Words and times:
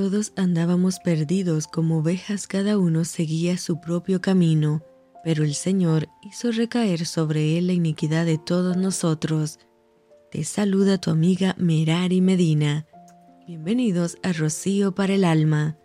Todos 0.00 0.32
andábamos 0.34 0.98
perdidos 0.98 1.66
como 1.66 1.98
ovejas, 1.98 2.46
cada 2.46 2.78
uno 2.78 3.04
seguía 3.04 3.58
su 3.58 3.82
propio 3.82 4.22
camino, 4.22 4.82
pero 5.22 5.44
el 5.44 5.54
Señor 5.54 6.08
hizo 6.22 6.52
recaer 6.52 7.04
sobre 7.04 7.58
él 7.58 7.66
la 7.66 7.74
iniquidad 7.74 8.24
de 8.24 8.38
todos 8.38 8.78
nosotros. 8.78 9.58
Te 10.30 10.42
saluda 10.44 10.96
tu 10.96 11.10
amiga 11.10 11.54
Merari 11.58 12.22
Medina. 12.22 12.86
Bienvenidos 13.46 14.16
a 14.22 14.32
Rocío 14.32 14.94
para 14.94 15.12
el 15.12 15.22
Alma. 15.22 15.76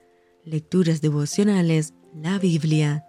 Lecturas 0.45 1.01
devocionales, 1.01 1.93
la 2.13 2.39
Biblia. 2.39 3.05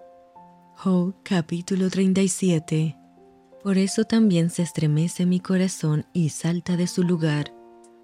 Job 0.74 1.14
capítulo 1.22 1.88
37. 1.88 2.96
Por 3.62 3.78
eso 3.78 4.02
también 4.02 4.50
se 4.50 4.62
estremece 4.62 5.24
mi 5.24 5.38
corazón 5.38 6.04
y 6.12 6.30
salta 6.30 6.76
de 6.76 6.88
su 6.88 7.04
lugar. 7.04 7.54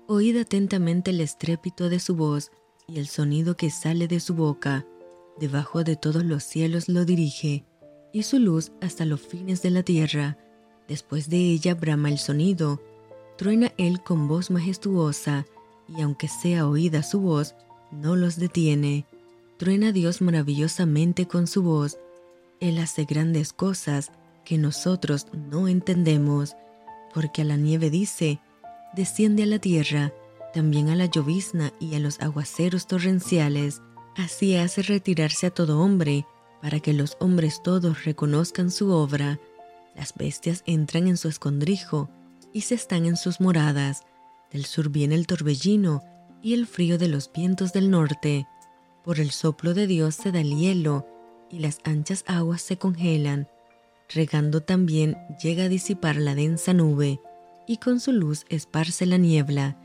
Oíd 0.07 0.37
atentamente 0.37 1.11
el 1.11 1.21
estrépito 1.21 1.89
de 1.89 1.98
su 1.98 2.14
voz 2.14 2.53
y 2.87 2.99
el 2.99 3.07
sonido 3.07 3.57
que 3.57 3.71
sale 3.71 4.09
de 4.09 4.21
su 4.21 4.35
boca. 4.35 4.87
Debajo 5.38 5.84
de 5.84 5.97
todos 5.97 6.25
los 6.25 6.45
cielos 6.45 6.89
lo 6.89 7.05
dirige, 7.05 7.65
y 8.12 8.23
su 8.25 8.39
luz 8.39 8.73
hasta 8.80 9.05
los 9.05 9.20
fines 9.20 9.62
de 9.62 9.70
la 9.70 9.83
tierra. 9.83 10.37
Después 10.89 11.30
de 11.30 11.39
ella 11.39 11.75
brama 11.75 12.11
el 12.11 12.19
sonido, 12.19 12.80
truena 13.37 13.73
él 13.79 14.03
con 14.03 14.29
voz 14.29 14.51
majestuosa, 14.51 15.47
y 15.89 16.03
aunque 16.03 16.29
sea 16.29 16.69
oída 16.69 17.03
su 17.03 17.20
voz, 17.20 17.55
no 17.91 18.16
los 18.16 18.37
detiene. 18.37 19.06
Truena 19.59 19.92
Dios 19.92 20.20
maravillosamente 20.20 21.27
con 21.27 21.47
su 21.47 21.62
voz. 21.62 21.98
Él 22.61 22.78
hace 22.78 23.05
grandes 23.05 23.53
cosas 23.53 24.12
que 24.45 24.59
nosotros 24.59 25.28
no 25.33 25.69
entendemos, 25.69 26.56
porque 27.14 27.42
a 27.42 27.45
la 27.45 27.56
nieve 27.56 27.91
dice, 27.91 28.41
desciende 28.95 29.45
a 29.45 29.47
la 29.47 29.59
tierra, 29.59 30.12
también 30.52 30.88
a 30.91 30.97
la 30.97 31.06
llovizna 31.06 31.73
y 31.80 31.95
a 31.95 32.01
los 32.01 32.20
aguaceros 32.20 32.87
torrenciales. 32.87 33.83
Así 34.16 34.56
hace 34.56 34.83
retirarse 34.83 35.47
a 35.47 35.51
todo 35.51 35.80
hombre, 35.80 36.27
para 36.61 36.81
que 36.81 36.92
los 36.92 37.17
hombres 37.20 37.62
todos 37.62 38.05
reconozcan 38.05 38.70
su 38.70 38.91
obra. 38.91 39.41
Las 39.97 40.14
bestias 40.14 40.62
entran 40.67 41.08
en 41.08 41.17
su 41.17 41.28
escondrijo 41.28 42.08
y 42.53 42.62
se 42.62 42.75
están 42.75 43.06
en 43.06 43.17
sus 43.17 43.41
moradas. 43.41 44.05
Del 44.50 44.64
sur 44.64 44.91
viene 44.91 45.14
el 45.14 45.27
torbellino 45.27 46.03
y 46.42 46.55
el 46.55 46.67
frío 46.67 46.98
de 46.98 47.08
los 47.08 47.30
vientos 47.33 47.73
del 47.73 47.91
norte. 47.91 48.47
Por 49.03 49.19
el 49.19 49.30
soplo 49.30 49.75
de 49.75 49.86
Dios 49.86 50.14
se 50.14 50.30
da 50.30 50.41
el 50.41 50.56
hielo 50.56 51.06
y 51.50 51.58
las 51.58 51.80
anchas 51.84 52.25
aguas 52.27 52.62
se 52.62 52.77
congelan. 52.77 53.48
Regando 54.08 54.61
también 54.61 55.17
llega 55.42 55.64
a 55.64 55.69
disipar 55.69 56.17
la 56.17 56.34
densa 56.34 56.75
nube 56.75 57.20
y 57.67 57.78
con 57.78 58.00
su 58.00 58.12
luz 58.12 58.45
esparce 58.48 59.06
la 59.06 59.17
niebla. 59.17 59.78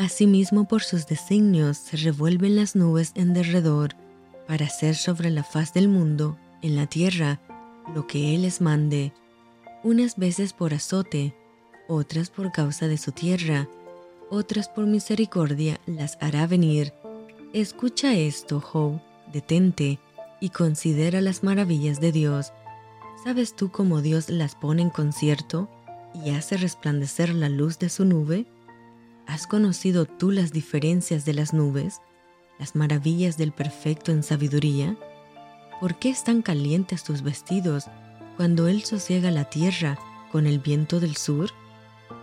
Asimismo 0.00 0.64
por 0.64 0.82
sus 0.82 1.06
designios 1.06 1.76
se 1.76 1.98
revuelven 1.98 2.56
las 2.56 2.74
nubes 2.74 3.12
en 3.16 3.34
derredor 3.34 3.96
para 4.48 4.64
hacer 4.64 4.96
sobre 4.96 5.28
la 5.28 5.44
faz 5.44 5.74
del 5.74 5.88
mundo, 5.88 6.38
en 6.62 6.74
la 6.74 6.86
tierra, 6.86 7.38
lo 7.94 8.06
que 8.06 8.34
Él 8.34 8.42
les 8.42 8.62
mande, 8.62 9.12
unas 9.84 10.16
veces 10.16 10.54
por 10.54 10.72
azote, 10.72 11.34
otras 11.86 12.30
por 12.30 12.50
causa 12.50 12.88
de 12.88 12.96
su 12.96 13.12
tierra, 13.12 13.68
otras 14.30 14.70
por 14.70 14.86
misericordia 14.86 15.78
las 15.84 16.16
hará 16.22 16.46
venir. 16.46 16.94
Escucha 17.52 18.14
esto, 18.14 18.58
Job, 18.58 19.02
detente 19.30 19.98
y 20.40 20.48
considera 20.48 21.20
las 21.20 21.44
maravillas 21.44 22.00
de 22.00 22.10
Dios. 22.10 22.54
¿Sabes 23.22 23.54
tú 23.54 23.70
cómo 23.70 24.00
Dios 24.00 24.30
las 24.30 24.54
pone 24.54 24.80
en 24.80 24.88
concierto 24.88 25.68
y 26.14 26.30
hace 26.30 26.56
resplandecer 26.56 27.34
la 27.34 27.50
luz 27.50 27.78
de 27.78 27.90
su 27.90 28.06
nube? 28.06 28.46
¿Has 29.30 29.46
conocido 29.46 30.06
tú 30.06 30.32
las 30.32 30.52
diferencias 30.52 31.24
de 31.24 31.34
las 31.34 31.54
nubes, 31.54 32.00
las 32.58 32.74
maravillas 32.74 33.38
del 33.38 33.52
perfecto 33.52 34.10
en 34.10 34.24
sabiduría? 34.24 34.96
¿Por 35.80 36.00
qué 36.00 36.10
están 36.10 36.42
calientes 36.42 37.04
tus 37.04 37.22
vestidos 37.22 37.84
cuando 38.36 38.66
Él 38.66 38.82
sosiega 38.82 39.30
la 39.30 39.44
tierra 39.44 40.00
con 40.32 40.48
el 40.48 40.58
viento 40.58 40.98
del 40.98 41.16
sur? 41.16 41.50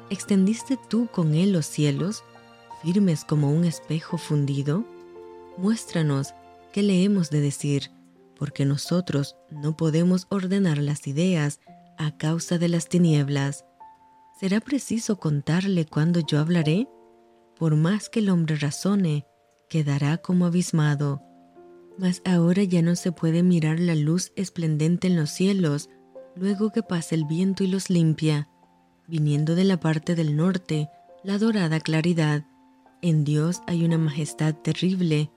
¿Extendiste 0.09 0.77
tú 0.89 1.07
con 1.07 1.33
él 1.33 1.53
los 1.53 1.65
cielos, 1.65 2.25
firmes 2.83 3.23
como 3.23 3.53
un 3.53 3.63
espejo 3.63 4.17
fundido? 4.17 4.83
Muéstranos 5.55 6.33
qué 6.73 6.83
le 6.83 7.05
hemos 7.05 7.29
de 7.29 7.39
decir, 7.39 7.89
porque 8.37 8.65
nosotros 8.65 9.37
no 9.49 9.77
podemos 9.77 10.27
ordenar 10.29 10.77
las 10.79 11.07
ideas 11.07 11.61
a 11.97 12.17
causa 12.17 12.57
de 12.57 12.67
las 12.67 12.89
tinieblas. 12.89 13.63
¿Será 14.37 14.59
preciso 14.59 15.17
contarle 15.19 15.85
cuándo 15.85 16.19
yo 16.19 16.39
hablaré? 16.39 16.89
Por 17.57 17.75
más 17.75 18.09
que 18.09 18.19
el 18.19 18.29
hombre 18.29 18.55
razone, 18.55 19.25
quedará 19.69 20.17
como 20.17 20.45
abismado. 20.45 21.21
Mas 21.97 22.21
ahora 22.25 22.63
ya 22.63 22.81
no 22.81 22.95
se 22.95 23.11
puede 23.11 23.43
mirar 23.43 23.79
la 23.79 23.95
luz 23.95 24.31
esplendente 24.35 25.07
en 25.07 25.15
los 25.15 25.31
cielos, 25.31 25.89
luego 26.35 26.71
que 26.71 26.83
pasa 26.83 27.15
el 27.15 27.25
viento 27.25 27.63
y 27.63 27.67
los 27.67 27.89
limpia 27.89 28.49
viniendo 29.07 29.55
de 29.55 29.63
la 29.63 29.79
parte 29.79 30.15
del 30.15 30.35
norte, 30.35 30.89
la 31.23 31.37
dorada 31.37 31.79
claridad. 31.79 32.45
En 33.01 33.23
Dios 33.23 33.61
hay 33.67 33.83
una 33.85 33.97
majestad 33.97 34.53
terrible. 34.53 35.31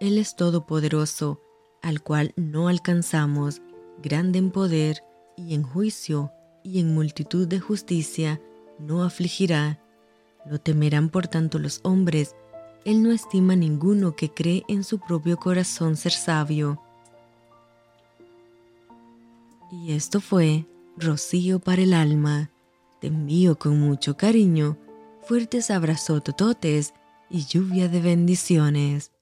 Él 0.00 0.18
es 0.18 0.36
todopoderoso, 0.36 1.40
al 1.82 2.02
cual 2.02 2.32
no 2.36 2.68
alcanzamos, 2.68 3.62
grande 4.02 4.38
en 4.38 4.50
poder 4.50 5.02
y 5.36 5.54
en 5.54 5.62
juicio 5.62 6.32
y 6.62 6.80
en 6.80 6.94
multitud 6.94 7.48
de 7.48 7.60
justicia, 7.60 8.40
no 8.78 9.04
afligirá. 9.04 9.80
Lo 10.46 10.60
temerán 10.60 11.08
por 11.08 11.26
tanto 11.28 11.58
los 11.58 11.80
hombres. 11.82 12.34
Él 12.84 13.02
no 13.02 13.12
estima 13.12 13.56
ninguno 13.56 14.14
que 14.14 14.30
cree 14.30 14.64
en 14.68 14.84
su 14.84 14.98
propio 14.98 15.36
corazón 15.36 15.96
ser 15.96 16.12
sabio. 16.12 16.80
Y 19.70 19.92
esto 19.92 20.20
fue 20.20 20.66
Rocío 20.96 21.58
para 21.58 21.82
el 21.82 21.94
alma 21.94 22.50
te 23.04 23.08
envío 23.08 23.58
con 23.58 23.78
mucho 23.78 24.16
cariño, 24.16 24.78
fuertes 25.28 25.70
abrazos 25.70 26.24
tototes 26.24 26.94
y 27.28 27.44
lluvia 27.44 27.86
de 27.86 28.00
bendiciones. 28.00 29.12